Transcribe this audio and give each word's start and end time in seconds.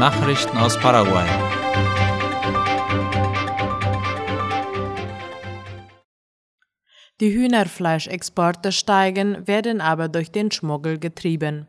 Nachrichten 0.00 0.56
aus 0.56 0.78
Paraguay. 0.78 1.26
Die 7.20 7.34
Hühnerfleischexporte 7.34 8.72
steigen, 8.72 9.46
werden 9.46 9.82
aber 9.82 10.08
durch 10.08 10.30
den 10.30 10.50
Schmuggel 10.50 10.98
getrieben. 10.98 11.66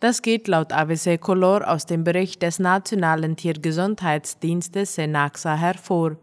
Das 0.00 0.22
geht 0.22 0.48
laut 0.48 0.72
AVC 0.72 1.20
Color 1.20 1.70
aus 1.70 1.86
dem 1.86 2.02
Bericht 2.02 2.42
des 2.42 2.58
Nationalen 2.58 3.36
Tiergesundheitsdienstes 3.36 4.96
Senaxa 4.96 5.54
hervor. 5.54 6.16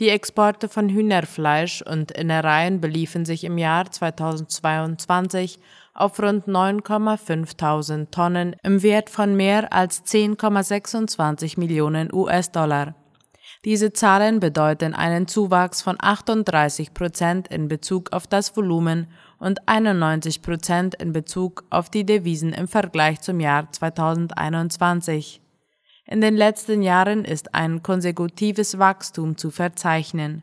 Die 0.00 0.08
Exporte 0.08 0.68
von 0.68 0.88
Hühnerfleisch 0.88 1.82
und 1.82 2.10
Innereien 2.10 2.80
beliefen 2.80 3.24
sich 3.24 3.44
im 3.44 3.58
Jahr 3.58 3.88
2022 3.88 5.60
auf 5.94 6.20
rund 6.20 6.46
9,5 6.46 8.10
Tonnen 8.10 8.56
im 8.62 8.82
Wert 8.82 9.10
von 9.10 9.36
mehr 9.36 9.72
als 9.72 10.04
10,26 10.04 11.58
Millionen 11.58 12.12
US-Dollar. 12.12 12.94
Diese 13.64 13.92
Zahlen 13.92 14.40
bedeuten 14.40 14.92
einen 14.94 15.28
Zuwachs 15.28 15.82
von 15.82 15.96
38 16.00 16.94
Prozent 16.94 17.48
in 17.48 17.68
Bezug 17.68 18.12
auf 18.12 18.26
das 18.26 18.56
Volumen 18.56 19.06
und 19.38 19.68
91 19.68 20.42
Prozent 20.42 20.94
in 20.96 21.12
Bezug 21.12 21.64
auf 21.70 21.88
die 21.88 22.04
Devisen 22.04 22.52
im 22.52 22.66
Vergleich 22.66 23.20
zum 23.20 23.38
Jahr 23.38 23.70
2021. 23.70 25.40
In 26.06 26.20
den 26.20 26.36
letzten 26.36 26.82
Jahren 26.82 27.24
ist 27.24 27.54
ein 27.54 27.82
konsekutives 27.82 28.78
Wachstum 28.78 29.36
zu 29.36 29.50
verzeichnen. 29.50 30.42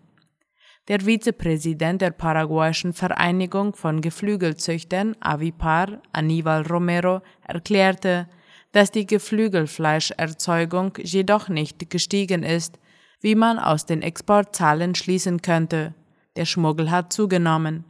Der 0.89 1.01
Vizepräsident 1.01 2.01
der 2.01 2.09
paraguayischen 2.09 2.93
Vereinigung 2.93 3.75
von 3.75 4.01
Geflügelzüchtern 4.01 5.15
Avipar, 5.19 6.01
Aníbal 6.13 6.63
Romero, 6.63 7.21
erklärte, 7.47 8.27
dass 8.71 8.89
die 8.89 9.05
Geflügelfleischerzeugung 9.05 10.93
jedoch 11.03 11.47
nicht 11.47 11.91
gestiegen 11.91 12.41
ist, 12.41 12.79
wie 13.21 13.35
man 13.35 13.59
aus 13.59 13.85
den 13.85 14.01
Exportzahlen 14.01 14.95
schließen 14.95 15.43
könnte. 15.43 15.93
Der 16.35 16.45
Schmuggel 16.45 16.89
hat 16.89 17.13
zugenommen. 17.13 17.85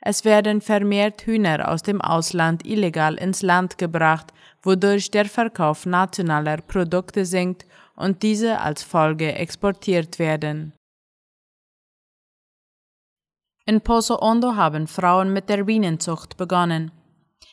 Es 0.00 0.24
werden 0.24 0.60
vermehrt 0.60 1.26
Hühner 1.26 1.68
aus 1.72 1.82
dem 1.82 2.00
Ausland 2.00 2.64
illegal 2.64 3.16
ins 3.16 3.42
Land 3.42 3.78
gebracht, 3.78 4.32
wodurch 4.62 5.10
der 5.10 5.24
Verkauf 5.24 5.86
nationaler 5.86 6.58
Produkte 6.58 7.24
sinkt 7.24 7.66
und 7.96 8.22
diese 8.22 8.60
als 8.60 8.84
Folge 8.84 9.34
exportiert 9.34 10.20
werden. 10.20 10.72
In 13.64 13.80
Pozo 13.80 14.18
Hondo 14.20 14.56
haben 14.56 14.88
Frauen 14.88 15.32
mit 15.32 15.48
der 15.48 15.62
Bienenzucht 15.62 16.36
begonnen. 16.36 16.90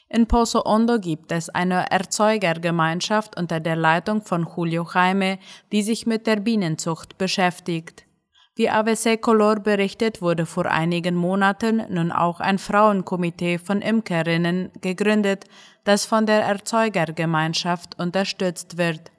In 0.10 0.26
Pozo 0.26 0.64
Hondo 0.64 0.98
gibt 1.00 1.32
es 1.32 1.50
eine 1.50 1.92
Erzeugergemeinschaft 1.92 3.38
unter 3.38 3.60
der 3.60 3.76
Leitung 3.76 4.24
von 4.24 4.48
Julio 4.56 4.88
Jaime, 4.92 5.38
die 5.72 5.84
sich 5.84 6.08
mit 6.08 6.26
der 6.26 6.38
Bienenzucht 6.38 7.20
beschäftigt. 7.20 8.06
Wie 8.56 8.72
AVC 8.72 9.22
Color 9.22 9.58
berichtet, 9.60 10.20
wurde 10.20 10.48
vor 10.48 10.66
einigen 10.66 11.14
Monaten 11.14 11.84
nun 11.90 12.12
auch 12.12 12.40
ein 12.40 12.58
Frauenkomitee 12.58 13.60
von 13.60 13.84
Imkerinnen 13.84 14.72
gegründet, 14.82 15.46
das 15.84 16.08
von 16.08 16.26
der 16.26 16.42
Erzeugergemeinschaft 16.42 18.00
unterstützt 18.00 18.80
wird. 18.80 19.12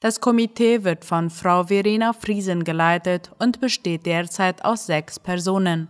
Das 0.00 0.22
Komitee 0.22 0.82
wird 0.82 1.04
von 1.04 1.28
Frau 1.28 1.64
Verena 1.64 2.14
Friesen 2.14 2.64
geleitet 2.64 3.32
und 3.38 3.60
besteht 3.60 4.06
derzeit 4.06 4.64
aus 4.64 4.86
sechs 4.86 5.20
Personen. 5.20 5.88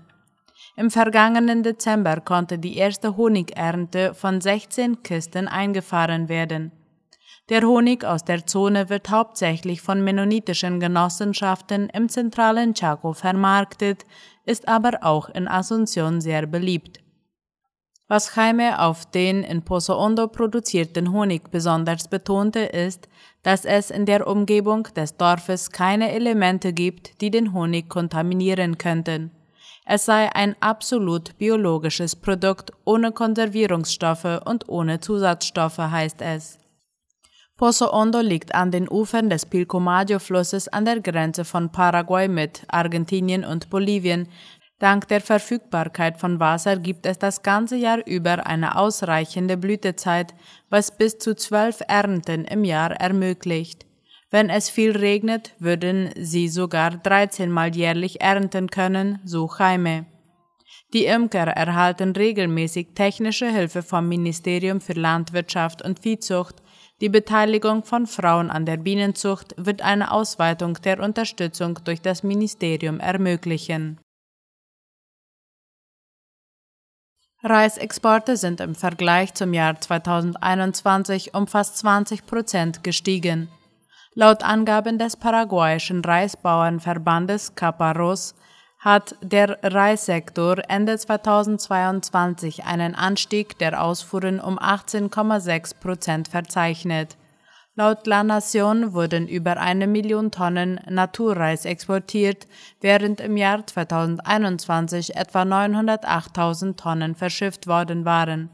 Im 0.78 0.91
vergangenen 0.91 1.62
Dezember 1.62 2.20
konnte 2.20 2.58
die 2.58 2.77
erste 2.77 3.16
Honigernte 3.16 4.12
von 4.12 4.42
16 4.42 5.02
Kisten 5.02 5.48
eingefahren 5.48 6.28
werden. 6.28 6.70
Der 7.48 7.62
Honig 7.62 8.05
aus 8.05 8.24
der 8.24 8.46
Zone 8.46 8.91
wird 8.91 9.08
hauptsächlich 9.08 9.80
von 9.80 10.05
mennonitischen 10.05 10.78
Genossenschaften 10.78 11.88
im 11.88 12.10
zentralen 12.10 12.74
Chaco 12.74 13.14
vermarktet, 13.14 14.05
ist 14.45 14.68
aber 14.68 14.98
auch 15.01 15.30
in 15.30 15.48
Asunción 15.48 16.20
sehr 16.20 16.46
beliebt. 16.46 17.01
Was 18.08 18.36
Jaime 18.36 18.80
auf 18.80 19.06
den 19.06 19.42
in 19.45 19.62
Pozo 19.62 19.96
Hondo 19.96 20.28
produzierten 20.28 21.11
Honig 21.11 21.51
besonders 21.51 22.08
betonte, 22.08 22.61
ist, 22.61 23.08
dass 23.42 23.64
es 23.64 23.90
in 23.90 24.06
der 24.06 24.27
Umgebung 24.27 24.84
des 24.95 25.17
Dorfes 25.17 25.70
keine 25.70 26.12
Elemente 26.12 26.72
gibt, 26.72 27.20
die 27.20 27.30
den 27.30 27.52
Honig 27.52 27.89
kontaminieren 27.89 28.77
könnten. 28.77 29.30
Es 29.89 30.05
sei 30.05 30.29
ein 30.35 30.57
absolut 30.58 31.39
biologisches 31.39 32.17
Produkt 32.17 32.73
ohne 32.85 33.13
Konservierungsstoffe 33.13 34.41
und 34.45 34.69
ohne 34.69 34.98
Zusatzstoffe, 34.98 35.79
heißt 35.79 36.23
es. 36.23 36.58
Pozo 37.57 37.92
Hondo 37.92 38.20
liegt 38.20 38.52
an 38.52 38.73
den 38.73 38.89
Ufern 38.89 39.30
des 39.30 39.46
Pilcomayo-Flusses 39.46 40.67
an 40.69 40.85
der 40.85 41.01
Grenze 41.01 41.45
von 41.45 41.70
Paraguay 41.70 42.27
mit 42.27 42.64
Argentinien 42.67 43.45
und 43.45 43.70
Bolivien. 43.70 44.29
Dank 44.80 45.07
der 45.07 45.20
Verfügbarkeit 45.20 46.19
von 46.19 46.41
Wasser 46.41 46.77
gibt 46.77 47.07
es 47.07 47.19
das 47.19 47.42
ganze 47.42 47.77
Jahr 47.77 48.05
über 48.07 48.45
eine 48.45 48.77
ausreichende 48.77 49.57
Blütezeit, 49.57 50.35
was 50.69 50.98
bis 50.98 51.17
zu 51.19 51.36
zwölf 51.36 51.80
Ernten 51.86 52.45
im 52.45 52.64
Jahr 52.64 52.91
ermöglicht. 52.91 53.86
Wenn 54.36 54.51
es 54.51 54.69
viel 54.69 54.95
regnet, 54.95 55.55
würden 55.61 56.11
sie 56.14 56.48
sogar 56.51 56.91
13 56.91 57.51
Mal 57.51 57.74
jährlich 57.74 58.20
ernten 58.20 58.69
können, 58.69 59.19
so 59.24 59.48
Jaime. 59.58 60.05
Die 60.92 61.07
Imker 61.07 61.47
erhalten 61.47 62.13
regelmäßig 62.13 62.89
technische 62.95 63.51
Hilfe 63.51 63.83
vom 63.83 64.11
Ministerium 64.11 64.83
für 64.83 64.92
Landwirtschaft 64.92 65.80
und 65.80 66.01
Viehzucht. 66.01 66.57
Die 67.01 67.08
Beteiligung 67.08 67.83
von 67.83 68.07
Frauen 68.07 68.51
an 68.51 68.67
der 68.67 68.77
Bienenzucht 68.77 69.55
wird 69.57 69.80
eine 69.80 70.11
Ausweitung 70.11 70.75
der 70.85 71.01
Unterstützung 71.01 71.79
durch 71.85 72.02
das 72.02 72.23
Ministerium 72.23 73.01
ermöglichen. 73.01 73.98
Reisexporte 77.42 78.36
sind 78.36 78.61
im 78.61 78.75
Vergleich 78.75 79.33
zum 79.33 79.55
Jahr 79.55 79.80
2021 79.80 81.33
um 81.33 81.46
fast 81.46 81.79
20 81.79 82.27
Prozent 82.27 82.85
gestiegen. 82.85 83.48
Laut 84.18 84.42
Angaben 84.42 84.96
des 84.96 85.14
paraguayischen 85.14 86.02
Reisbauernverbandes 86.02 87.54
Caparros 87.54 88.34
hat 88.78 89.14
der 89.20 89.58
Reissektor 89.62 90.56
Ende 90.68 90.96
2022 90.96 92.64
einen 92.64 92.94
Anstieg 92.94 93.58
der 93.58 93.82
Ausfuhren 93.82 94.40
um 94.40 94.58
18,6 94.58 95.78
Prozent 95.78 96.28
verzeichnet. 96.28 97.18
Laut 97.74 98.06
La 98.06 98.24
Nation 98.24 98.94
wurden 98.94 99.28
über 99.28 99.58
eine 99.58 99.86
Million 99.86 100.30
Tonnen 100.30 100.80
Naturreis 100.88 101.66
exportiert, 101.66 102.46
während 102.80 103.20
im 103.20 103.36
Jahr 103.36 103.66
2021 103.66 105.14
etwa 105.14 105.42
908.000 105.42 106.77
Tonnen 106.78 107.16
verschifft 107.16 107.66
worden 107.66 108.06
waren. 108.06 108.48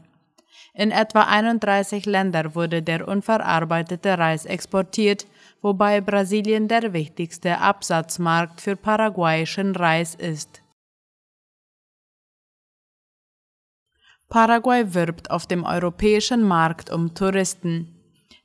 In 0.73 0.91
etwa 0.91 1.21
31 1.21 2.05
Länder 2.05 2.53
wurde 2.53 2.81
der 2.81 3.07
unverarbeitete 3.07 4.17
Reis 4.17 4.45
exportiert, 4.45 5.25
wobei 5.63 6.01
Brasilien 6.01 6.67
der 6.67 6.93
wichtigste 6.93 7.57
Absatzmarkt 7.57 8.61
für 8.61 8.75
paraguayischen 8.75 9.75
Reis 9.75 10.13
ist. 10.13 10.61
Paraguay 14.29 14.93
wirbt 14.93 15.31
auf 15.31 15.47
dem 15.47 15.63
europäischen 15.63 16.43
Markt 16.43 16.91
um 16.91 17.13
Touristen. 17.13 17.87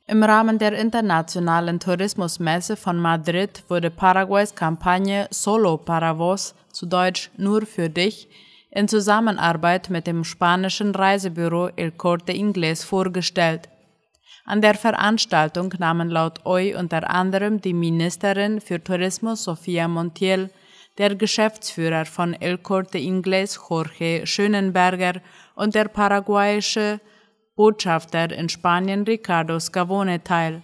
Im 0.07 0.23
Rahmen 0.23 0.57
der 0.57 0.73
internationalen 0.73 1.79
Tourismusmesse 1.79 2.75
von 2.75 2.97
Madrid 2.97 3.63
wurde 3.67 3.91
Paraguays 3.91 4.55
Kampagne 4.55 5.27
Solo 5.29 5.77
para 5.77 6.17
vos, 6.17 6.55
zu 6.71 6.85
Deutsch 6.85 7.29
nur 7.37 7.65
für 7.65 7.89
dich, 7.89 8.27
in 8.71 8.87
Zusammenarbeit 8.87 9.89
mit 9.89 10.07
dem 10.07 10.23
spanischen 10.23 10.95
Reisebüro 10.95 11.69
El 11.75 11.91
Corte 11.91 12.33
Inglés 12.33 12.85
vorgestellt. 12.85 13.67
An 14.49 14.61
der 14.61 14.73
Veranstaltung 14.73 15.71
nahmen 15.77 16.09
laut 16.09 16.43
OI 16.43 16.75
unter 16.75 17.07
anderem 17.07 17.61
die 17.61 17.75
Ministerin 17.75 18.59
für 18.59 18.83
Tourismus 18.83 19.43
Sofia 19.43 19.87
Montiel, 19.87 20.49
der 20.97 21.13
Geschäftsführer 21.13 22.05
von 22.05 22.33
El 22.33 22.57
Corte 22.57 22.97
Inglés 22.97 23.59
Jorge 23.69 24.25
Schönenberger 24.25 25.21
und 25.53 25.75
der 25.75 25.87
paraguayische 25.87 26.99
Botschafter 27.55 28.31
in 28.31 28.49
Spanien 28.49 29.03
Ricardo 29.03 29.59
Scavone 29.59 30.23
teil. 30.23 30.63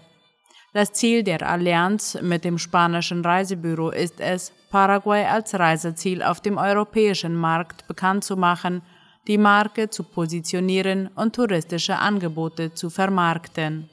Das 0.74 0.92
Ziel 0.94 1.22
der 1.22 1.48
Allianz 1.48 2.18
mit 2.24 2.44
dem 2.44 2.58
spanischen 2.58 3.24
Reisebüro 3.24 3.92
ist 3.92 4.20
es, 4.20 4.52
Paraguay 4.72 5.26
als 5.26 5.54
Reiseziel 5.54 6.24
auf 6.24 6.42
dem 6.42 6.58
europäischen 6.58 7.36
Markt 7.36 7.88
bekannt 7.88 8.24
zu 8.24 8.36
machen– 8.36 8.82
die 9.27 9.38
Marke 9.38 9.89
zu 9.89 10.04
positionieren 10.04 11.10
und 11.16 11.36
touristische 11.36 11.98
Angebote 11.98 12.74
zu 12.74 12.89
vermarkten. 12.89 13.89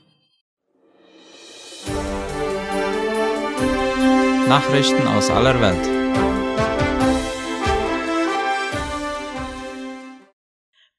Nachrichten 4.48 5.06
aus 5.08 5.30
aller 5.30 5.58
Welt. 5.60 6.02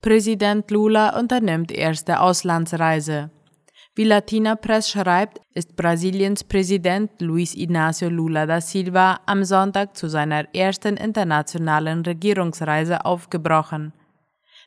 Präsident 0.02 0.70
Lula 0.72 1.18
unternimmt 1.18 1.72
erste 1.72 2.20
Auslandsreise. 2.20 3.30
Wie 3.96 4.06
Latina 4.06 4.56
Press 4.56 4.90
schreibt, 4.90 5.40
ist 5.54 5.76
Brasiliens 5.76 6.44
Präsident 6.44 7.22
Luiz 7.22 7.54
Inácio 7.54 8.10
Lula 8.10 8.48
da 8.48 8.60
Silva 8.60 9.20
am 9.28 9.44
Sonntag 9.44 9.96
zu 9.96 10.10
seiner 10.10 10.54
ersten 10.56 10.98
internationalen 10.98 12.02
Regierungsreise 12.02 13.06
aufgebrochen. 13.06 13.94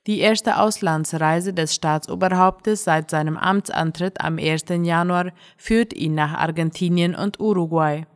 Die 0.07 0.21
erste 0.21 0.61
Auslandsreise 0.61 1.53
des 1.53 1.75
Staatsoberhauptes 1.75 2.85
seit 2.85 3.11
seinem 3.11 3.37
Amtsantritt 3.37 4.21
am 4.21 4.39
1. 4.39 4.67
Januar 4.83 5.33
führt 5.57 5.93
ihn 5.93 6.15
nach 6.15 6.35
Argentinien 6.35 7.17
und 7.17 7.41
Uruguay. 7.41 8.07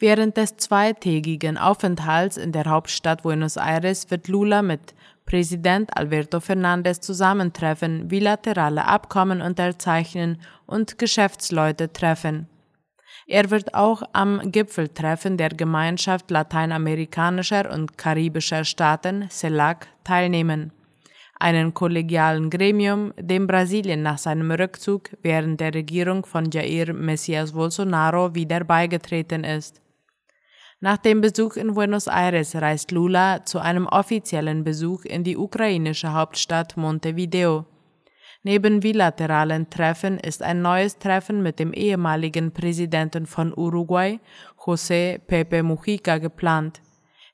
Während 0.00 0.36
des 0.36 0.56
zweitägigen 0.56 1.56
Aufenthalts 1.56 2.36
in 2.36 2.50
der 2.50 2.64
Hauptstadt 2.64 3.22
Buenos 3.22 3.56
Aires 3.56 4.10
wird 4.10 4.26
Lula 4.26 4.62
mit 4.62 4.94
Präsident 5.24 5.96
Alberto 5.96 6.40
Fernandez 6.40 7.00
zusammentreffen, 7.00 8.08
bilaterale 8.08 8.84
Abkommen 8.86 9.40
unterzeichnen 9.40 10.40
und 10.66 10.98
Geschäftsleute 10.98 11.92
treffen. 11.92 12.48
Er 13.28 13.50
wird 13.50 13.74
auch 13.74 14.02
am 14.12 14.50
Gipfeltreffen 14.50 15.36
der 15.36 15.50
Gemeinschaft 15.50 16.28
lateinamerikanischer 16.32 17.70
und 17.70 17.96
karibischer 17.96 18.64
Staaten 18.64 19.28
CELAC 19.30 19.86
teilnehmen, 20.02 20.72
einem 21.40 21.74
kollegialen 21.74 22.50
Gremium, 22.50 23.12
dem 23.18 23.46
Brasilien 23.46 24.02
nach 24.02 24.18
seinem 24.18 24.50
Rückzug 24.50 25.10
während 25.22 25.60
der 25.60 25.74
Regierung 25.74 26.24
von 26.24 26.50
Jair 26.50 26.92
Messias 26.92 27.52
Bolsonaro 27.52 28.34
wieder 28.34 28.62
beigetreten 28.64 29.44
ist. 29.44 29.80
Nach 30.82 30.96
dem 30.96 31.20
Besuch 31.20 31.56
in 31.56 31.74
Buenos 31.74 32.06
Aires 32.06 32.54
reist 32.54 32.90
Lula 32.90 33.44
zu 33.44 33.58
einem 33.58 33.86
offiziellen 33.86 34.64
Besuch 34.64 35.04
in 35.04 35.24
die 35.24 35.36
ukrainische 35.36 36.12
Hauptstadt 36.12 36.76
Montevideo. 36.76 37.66
Neben 38.42 38.80
bilateralen 38.80 39.68
Treffen 39.68 40.18
ist 40.18 40.42
ein 40.42 40.62
neues 40.62 40.98
Treffen 40.98 41.42
mit 41.42 41.58
dem 41.58 41.74
ehemaligen 41.74 42.52
Präsidenten 42.52 43.26
von 43.26 43.52
Uruguay, 43.54 44.18
José 44.58 45.18
Pepe 45.18 45.62
Mujica, 45.62 46.16
geplant. 46.16 46.80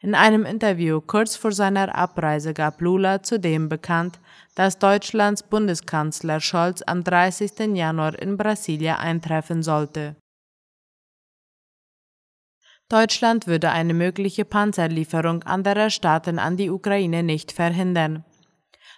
In 0.01 0.15
einem 0.15 0.45
Interview 0.45 1.01
kurz 1.01 1.37
vor 1.37 1.53
seiner 1.53 1.95
Abreise 1.95 2.53
gab 2.53 2.81
Lula 2.81 3.23
zudem 3.23 3.69
bekannt, 3.69 4.21
dass 4.55 4.79
Deutschlands 4.79 5.43
Bundeskanzler 5.43 6.41
Scholz 6.41 6.83
am 6.83 7.03
30. 7.03 7.75
Januar 7.75 8.19
in 8.21 8.37
Brasilia 8.37 8.99
eintreffen 8.99 9.63
sollte. 9.63 10.17
Deutschland 12.89 13.47
würde 13.49 13.71
eine 13.71 13.95
mögliche 13.95 14.45
Panzerlieferung 14.45 15.43
anderer 15.43 15.91
Staaten 15.91 16.39
an 16.39 16.57
die 16.57 16.71
Ukraine 16.71 17.23
nicht 17.23 17.51
verhindern. 17.51 18.25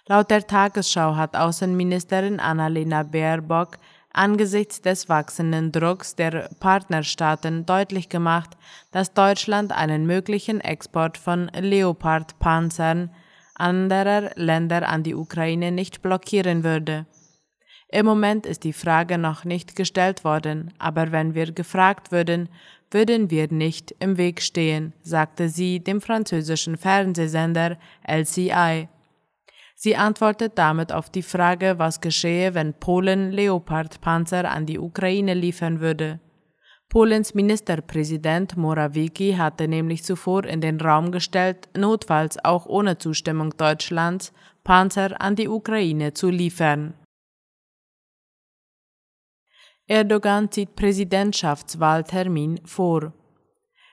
Laut 0.05 0.29
der 0.29 0.45
Tagesschau 0.45 1.15
hat 1.15 1.35
Außenministerin 1.35 2.39
Annalena 2.39 3.03
Baerbock 3.03 3.77
angesichts 4.11 4.81
des 4.81 5.09
wachsenden 5.09 5.71
Drucks 5.71 6.15
der 6.15 6.49
Partnerstaaten 6.59 7.65
deutlich 7.65 8.09
gemacht, 8.09 8.57
dass 8.91 9.13
Deutschland 9.13 9.71
einen 9.71 10.05
möglichen 10.05 10.61
Export 10.61 11.17
von 11.17 11.49
Leopard-Panzern 11.53 13.11
anderer 13.55 14.31
Länder 14.35 14.87
an 14.87 15.03
die 15.03 15.15
Ukraine 15.15 15.71
nicht 15.71 16.01
blockieren 16.01 16.63
würde. 16.63 17.05
Im 17.91 18.05
Moment 18.05 18.45
ist 18.45 18.63
die 18.63 18.73
Frage 18.73 19.17
noch 19.17 19.45
nicht 19.45 19.75
gestellt 19.75 20.23
worden, 20.23 20.73
aber 20.77 21.11
wenn 21.11 21.33
wir 21.33 21.51
gefragt 21.51 22.11
würden, 22.11 22.49
würden 22.91 23.29
wir 23.29 23.51
nicht 23.51 23.95
im 23.99 24.17
Weg 24.17 24.41
stehen, 24.41 24.93
sagte 25.01 25.49
sie 25.49 25.79
dem 25.79 26.01
französischen 26.01 26.77
Fernsehsender 26.77 27.77
LCI. 28.07 28.87
Sie 29.81 29.95
antwortet 29.95 30.57
damit 30.57 30.91
auf 30.91 31.09
die 31.09 31.23
Frage, 31.23 31.75
was 31.77 32.01
geschehe, 32.01 32.53
wenn 32.53 32.73
Polen 32.73 33.31
Leopard-Panzer 33.31 34.51
an 34.51 34.65
die 34.65 34.77
Ukraine 34.77 35.33
liefern 35.33 35.79
würde. 35.79 36.19
Polens 36.89 37.33
Ministerpräsident 37.33 38.57
Morawiecki 38.57 39.35
hatte 39.37 39.69
nämlich 39.69 40.03
zuvor 40.03 40.43
in 40.43 40.59
den 40.59 40.81
Raum 40.81 41.13
gestellt, 41.13 41.69
notfalls 41.77 42.43
auch 42.43 42.65
ohne 42.65 42.97
Zustimmung 42.97 43.55
Deutschlands 43.55 44.33
Panzer 44.65 45.21
an 45.21 45.37
die 45.37 45.47
Ukraine 45.47 46.11
zu 46.11 46.29
liefern. 46.29 46.93
Erdogan 49.87 50.51
zieht 50.51 50.75
Präsidentschaftswahltermin 50.75 52.59
vor. 52.65 53.13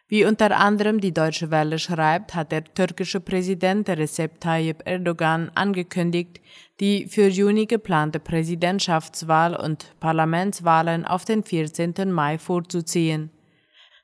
Wie 0.09 0.25
unter 0.25 0.57
anderem 0.57 1.01
die 1.01 1.13
Deutsche 1.13 1.51
Welle 1.51 1.81
schreibt, 1.81 2.37
hat 2.37 2.53
der 2.53 2.63
türkische 2.63 3.19
Präsident 3.19 3.89
Recep 3.89 4.41
Tayyip 4.41 4.83
Erdogan 4.85 5.51
angekündigt, 5.57 6.41
die 6.79 7.07
für 7.07 7.27
Juni 7.27 7.67
geplante 7.67 8.21
Präsidentschaftswahl 8.21 9.57
und 9.57 9.99
Parlamentswahlen 9.99 11.05
auf 11.05 11.25
den 11.25 11.43
14. 11.43 12.13
Mai 12.13 12.39
vorzuziehen. 12.39 13.31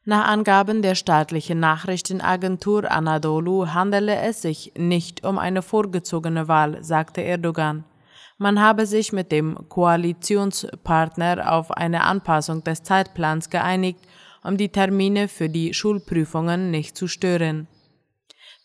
Nach 0.04 0.26
Angaben 0.26 0.82
der 0.82 0.96
staatlichen 0.96 1.60
Nachrichtenagentur 1.60 2.90
Anadolu 2.90 3.68
handele 3.68 4.16
es 4.16 4.42
sich 4.42 4.72
nicht 4.76 5.24
um 5.24 5.38
eine 5.38 5.62
vorgezogene 5.62 6.48
Wahl, 6.48 6.82
sagte 6.82 7.22
Erdogan. 7.22 7.84
Man 8.38 8.60
habe 8.60 8.86
sich 8.86 9.12
mit 9.12 9.30
dem 9.30 9.68
Koalitionspartner 9.68 11.52
auf 11.52 11.70
eine 11.70 12.02
Anpassung 12.02 12.64
des 12.64 12.82
Zeitplans 12.82 13.50
geeinigt, 13.50 14.00
um 14.42 14.56
die 14.56 14.70
Termine 14.70 15.28
für 15.28 15.48
die 15.48 15.74
Schulprüfungen 15.74 16.70
nicht 16.70 16.96
zu 16.96 17.08
stören. 17.08 17.68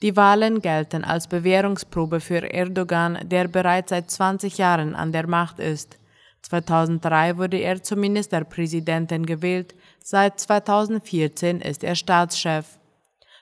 Die 0.02 0.16
Wahlen 0.16 0.62
gelten 0.62 1.04
als 1.04 1.28
Bewährungsprobe 1.28 2.20
für 2.20 2.54
Erdogan, 2.54 3.18
der 3.24 3.48
bereits 3.48 3.90
seit 3.90 4.12
20 4.12 4.58
Jahren 4.58 4.96
an 4.96 5.12
der 5.12 5.28
Macht 5.28 5.60
ist. 5.60 5.98
2003 6.44 7.38
wurde 7.38 7.58
er 7.58 7.82
zum 7.82 8.00
Ministerpräsidenten 8.00 9.26
gewählt, 9.26 9.74
seit 10.04 10.40
2014 10.40 11.62
ist 11.62 11.84
er 11.84 11.96
Staatschef. 11.96 12.78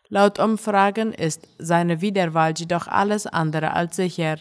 Laut 0.07 0.39
Umfragen 0.39 1.13
ist 1.13 1.47
seine 1.57 1.99
Wiederwahl 1.99 2.53
jedoch 2.55 2.87
alles 2.87 3.27
andere 3.27 3.73
als 3.73 3.97
sicher. 3.97 4.37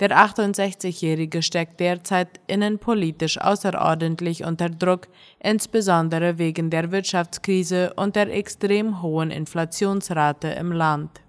Der 0.00 0.10
68-Jährige 0.10 1.42
steckt 1.42 1.80
derzeit 1.80 2.40
innenpolitisch 2.46 3.40
außerordentlich 3.40 4.44
unter 4.44 4.70
Druck, 4.70 5.08
insbesondere 5.40 6.38
wegen 6.38 6.70
der 6.70 6.92
Wirtschaftskrise 6.92 7.92
und 7.94 8.14
der 8.14 8.32
extrem 8.32 9.02
hohen 9.02 9.32
Inflationsrate 9.32 10.48
im 10.48 10.70
Land. 10.70 11.20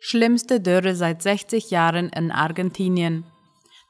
Schlimmste 0.00 0.60
Dürre 0.60 0.94
seit 0.96 1.22
60 1.22 1.70
Jahren 1.70 2.08
in 2.08 2.32
Argentinien. 2.32 3.24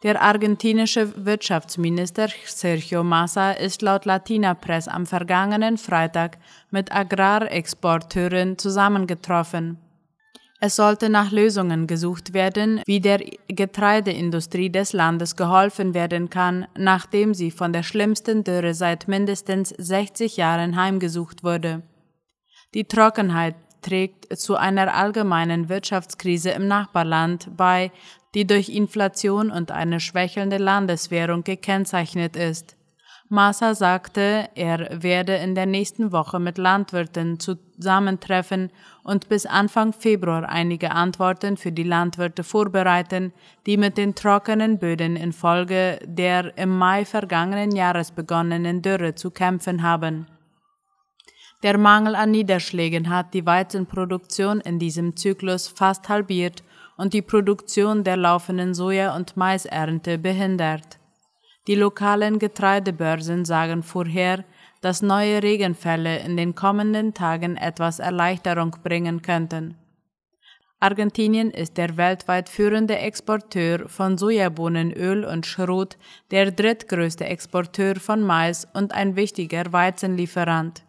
Der 0.03 0.23
argentinische 0.23 1.25
Wirtschaftsminister 1.25 2.29
Sergio 2.45 3.03
Massa 3.03 3.53
ist 3.53 3.83
laut 3.83 4.05
Latina 4.05 4.55
Press 4.55 4.89
am 4.89 5.07
vergangenen 5.07 5.77
Freitag 5.77 6.39
mit 6.71 6.95
Agrarexporteuren 6.95 8.59
zusammengetroffen. 8.59 9.79
Es 10.61 10.75
sollte 10.75 11.09
nach 11.09 11.31
Lösungen 11.31 11.87
gesucht 11.87 12.35
werden, 12.35 12.83
wie 12.85 13.01
der 13.01 13.21
Getreideindustrie 13.47 14.71
des 14.71 14.93
Landes 14.93 15.37
geholfen 15.37 15.95
werden 15.95 16.31
kann, 16.31 16.67
nachdem 16.77 17.33
sie 17.33 17.53
von 17.53 17.73
der 17.73 17.85
schlimmsten 17.85 18.43
Dürre 18.43 18.75
seit 18.75 19.07
mindestens 19.07 19.69
60 19.69 20.37
Jahren 20.37 20.75
heimgesucht 20.75 21.45
wurde. 21.45 21.83
Die 22.75 22.85
Trockenheit 22.85 23.55
trägt 23.83 24.37
zu 24.37 24.57
einer 24.57 24.93
allgemeinen 24.93 25.69
Wirtschaftskrise 25.69 26.51
im 26.51 26.67
Nachbarland 26.67 27.57
bei, 27.57 27.93
die 28.35 28.45
durch 28.45 28.69
Inflation 28.69 29.53
und 29.53 29.71
eine 29.71 30.01
schwächelnde 30.01 30.59
Landeswährung 30.59 31.45
gekennzeichnet 31.45 32.35
ist. 32.35 32.77
Massa 33.29 33.75
sagte, 33.75 34.49
er 34.55 35.03
werde 35.03 35.37
in 35.37 35.55
der 35.55 35.67
nächsten 35.67 36.13
Woche 36.13 36.41
mit 36.41 36.59
Landwirten 36.59 37.39
zusammentreffen 37.79 38.71
und 39.03 39.29
bis 39.29 39.47
Anfang 39.47 39.93
Februar 39.93 40.49
einige 40.49 40.91
Antworten 40.91 41.57
für 41.57 41.73
die 41.73 41.85
Landwirte 41.85 42.45
vorbereiten, 42.45 43.33
die 43.67 43.77
mit 43.77 43.97
den 43.97 44.15
trockenen 44.15 44.79
Böden 44.79 45.17
infolge 45.17 45.99
der 46.05 46.57
im 46.59 46.77
Mai 46.77 47.05
vergangenen 47.05 47.75
Jahres 47.75 48.11
begonnenen 48.11 48.83
Dürre 48.83 49.15
zu 49.15 49.31
kämpfen 49.31 49.83
haben. 49.83 50.27
Der 51.63 51.77
Mangel 51.77 52.15
an 52.15 52.31
Niederschlägen 52.31 53.09
hat 53.09 53.35
die 53.35 53.45
Weizenproduktion 53.45 54.61
in 54.61 54.79
diesem 54.79 55.17
Zyklus 55.17 55.67
fast 55.67 56.09
halbiert 56.09 56.63
und 56.97 57.15
die 57.15 57.23
Produktion 57.23 58.05
der 58.05 58.17
laufenden 58.17 58.75
Soja- 58.75 59.17
und 59.17 59.37
Maisernte 59.37 60.19
behindert. 60.19 60.99
Die 61.67 61.75
lokalen 61.75 62.39
Getreidebörsen 62.39 63.45
sagen 63.45 63.83
vorher, 63.83 64.45
dass 64.81 65.03
neue 65.03 65.43
Regenfälle 65.43 66.19
in 66.21 66.37
den 66.37 66.55
kommenden 66.55 67.15
Tagen 67.15 67.57
etwas 67.57 67.99
Erleichterung 67.99 68.77
bringen 68.83 69.23
könnten. 69.23 69.77
Argentinien 70.81 71.51
ist 71.51 71.77
der 71.77 71.97
weltweit 71.97 72.49
führende 72.49 72.99
Exporteur 72.99 73.89
von 73.89 74.17
Sojabohnenöl 74.17 75.25
und 75.25 75.45
Schrot, 75.45 75.97
der 76.31 76.53
drittgrößte 76.53 77.25
Exporteur 77.25 77.97
von 77.97 78.23
Mais 78.23 78.67
und 78.75 78.93
ein 78.93 79.17
wichtiger 79.17 79.73
Weizenlieferant. 79.73 80.85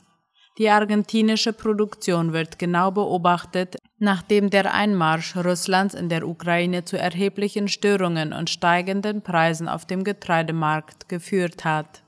Die 0.59 0.69
argentinische 0.69 1.53
Produktion 1.53 2.33
wird 2.33 2.59
genau 2.59 2.91
beobachtet, 2.91 3.77
Nachdem 4.01 4.49
der 4.49 4.73
Einmarsch 4.73 5.35
Russlands 5.35 5.93
in 5.93 6.07
der 6.07 6.25
Ukraine 6.25 6.85
zu 6.85 6.97
erheblichen 6.97 7.67
Störungen 7.67 8.31
und 8.31 8.49
steigenden 8.49 9.21
Preisen 9.21 9.67
auf 9.67 9.85
dem 9.85 10.05
Getreidemarkt 10.05 11.09
geführt 11.09 11.65
hat. 11.65 12.01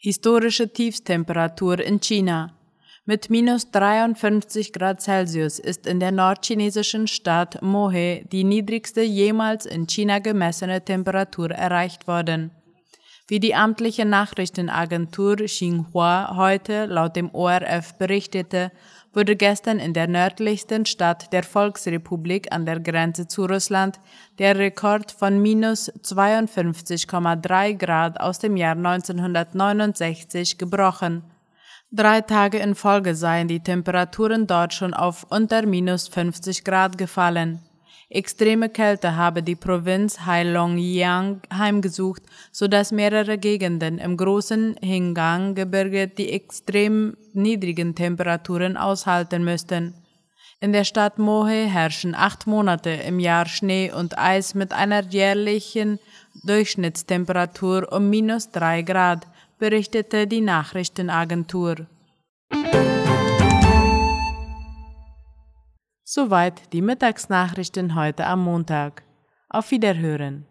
Historische 0.00 0.72
Tiefstemperatur 0.72 1.80
in 1.80 1.98
China. 1.98 2.54
Mit 3.04 3.30
minus 3.30 3.72
53 3.72 4.72
Grad 4.72 5.02
Celsius 5.02 5.58
ist 5.58 5.88
in 5.88 5.98
der 5.98 6.12
nordchinesischen 6.12 7.08
Stadt 7.08 7.60
Mohe 7.62 8.24
die 8.30 8.44
niedrigste 8.44 9.02
jemals 9.02 9.66
in 9.66 9.88
China 9.88 10.20
gemessene 10.20 10.84
Temperatur 10.84 11.50
erreicht 11.50 12.06
worden. 12.06 12.52
Wie 13.26 13.40
die 13.40 13.56
amtliche 13.56 14.04
Nachrichtenagentur 14.04 15.34
Xinhua 15.34 16.36
heute 16.36 16.86
laut 16.86 17.16
dem 17.16 17.34
ORF 17.34 17.98
berichtete, 17.98 18.70
wurde 19.12 19.36
gestern 19.36 19.78
in 19.78 19.94
der 19.94 20.06
nördlichsten 20.06 20.86
Stadt 20.86 21.32
der 21.32 21.42
Volksrepublik 21.42 22.52
an 22.52 22.66
der 22.66 22.80
Grenze 22.80 23.26
zu 23.26 23.46
Russland 23.46 23.98
der 24.38 24.56
Rekord 24.58 25.12
von 25.12 25.40
minus 25.40 25.90
52,3 26.02 27.74
Grad 27.74 28.20
aus 28.20 28.38
dem 28.38 28.56
Jahr 28.56 28.76
1969 28.76 30.58
gebrochen. 30.58 31.22
Drei 31.90 32.20
Tage 32.20 32.58
in 32.58 32.74
Folge 32.74 33.14
seien 33.14 33.48
die 33.48 33.60
Temperaturen 33.60 34.46
dort 34.46 34.74
schon 34.74 34.92
auf 34.92 35.24
unter 35.30 35.64
minus 35.64 36.06
50 36.08 36.62
Grad 36.64 36.98
gefallen. 36.98 37.60
Extreme 38.10 38.70
Kälte 38.70 39.16
habe 39.16 39.42
die 39.42 39.54
Provinz 39.54 40.20
Heilongjiang 40.24 41.42
heimgesucht, 41.52 42.22
so 42.50 42.66
dass 42.66 42.90
mehrere 42.90 43.36
Gegenden 43.36 43.98
im 43.98 44.16
großen 44.16 44.76
Hingang-Gebirge 44.80 46.08
die 46.08 46.32
extrem 46.32 47.18
niedrigen 47.34 47.94
Temperaturen 47.94 48.78
aushalten 48.78 49.44
müssten. 49.44 49.92
In 50.60 50.72
der 50.72 50.84
Stadt 50.84 51.18
Mohe 51.18 51.66
herrschen 51.66 52.14
acht 52.14 52.46
Monate 52.46 52.90
im 52.90 53.20
Jahr 53.20 53.46
Schnee 53.46 53.92
und 53.92 54.18
Eis 54.18 54.54
mit 54.54 54.72
einer 54.72 55.04
jährlichen 55.04 55.98
Durchschnittstemperatur 56.44 57.92
um 57.92 58.08
minus 58.08 58.50
drei 58.50 58.80
Grad, 58.80 59.26
berichtete 59.58 60.26
die 60.26 60.40
Nachrichtenagentur. 60.40 61.86
Soweit 66.10 66.72
die 66.72 66.80
Mittagsnachrichten 66.80 67.94
heute 67.94 68.24
am 68.24 68.42
Montag. 68.42 69.02
Auf 69.50 69.70
Wiederhören. 69.72 70.46